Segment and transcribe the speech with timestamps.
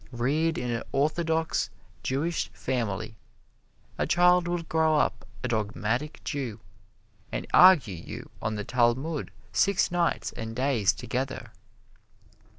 [0.11, 1.69] Reared in an orthodox
[2.01, 3.17] Jewish family
[3.99, 6.59] a child will grow up a dogmatic Jew,
[7.31, 11.51] and argue you on the Talmud six nights and days together.